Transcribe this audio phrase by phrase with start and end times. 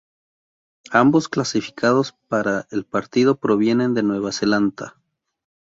[0.89, 4.95] Ambos clasificados para el partido provienen de Nueva Zelanda.